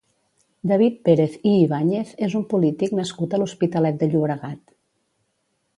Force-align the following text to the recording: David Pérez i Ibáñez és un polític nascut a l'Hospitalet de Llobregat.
David 0.69 0.95
Pérez 1.09 1.35
i 1.49 1.51
Ibáñez 1.65 2.15
és 2.29 2.33
un 2.41 2.47
polític 2.55 2.97
nascut 3.01 3.35
a 3.35 3.41
l'Hospitalet 3.43 4.03
de 4.05 4.13
Llobregat. 4.15 4.65